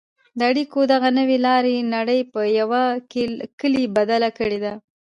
د 0.37 0.39
اړیکو 0.51 0.79
دغې 0.91 1.11
نوې 1.19 1.37
لارې 1.47 1.75
نړۍ 1.95 2.21
په 2.33 2.41
یوه 2.59 2.81
کلي 3.59 3.83
بدله 3.95 4.29
کړې 4.37 4.59
ده. 4.65 4.73